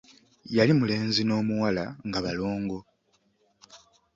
Yali 0.55 0.73
mulenzi 0.79 1.21
n'omuwala 1.25 1.83
nga 2.07 2.19
balongo. 2.25 2.79